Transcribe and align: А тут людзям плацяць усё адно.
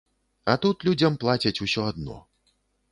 А 0.53 0.55
тут 0.63 0.85
людзям 0.89 1.21
плацяць 1.25 1.55
усё 1.67 1.81
адно. 1.93 2.21